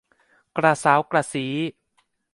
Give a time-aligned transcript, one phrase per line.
[0.57, 1.55] กระเซ้ากระซี้